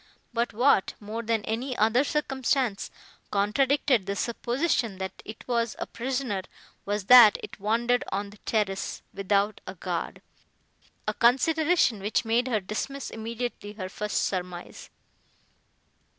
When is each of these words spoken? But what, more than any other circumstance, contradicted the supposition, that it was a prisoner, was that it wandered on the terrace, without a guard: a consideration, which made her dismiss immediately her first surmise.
But 0.33 0.51
what, 0.51 0.95
more 0.99 1.21
than 1.21 1.45
any 1.45 1.77
other 1.77 2.03
circumstance, 2.03 2.89
contradicted 3.29 4.07
the 4.07 4.15
supposition, 4.15 4.97
that 4.97 5.21
it 5.25 5.47
was 5.47 5.75
a 5.77 5.85
prisoner, 5.85 6.41
was 6.87 7.03
that 7.03 7.37
it 7.43 7.59
wandered 7.59 8.03
on 8.11 8.31
the 8.31 8.37
terrace, 8.37 9.03
without 9.13 9.61
a 9.67 9.75
guard: 9.75 10.23
a 11.07 11.13
consideration, 11.13 11.99
which 11.99 12.25
made 12.25 12.47
her 12.47 12.59
dismiss 12.59 13.11
immediately 13.11 13.73
her 13.73 13.89
first 13.89 14.23
surmise. 14.25 14.89